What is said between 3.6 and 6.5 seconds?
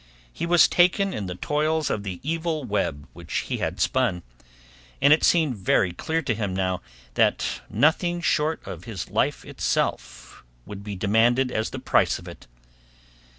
spun; and it seemed very clear to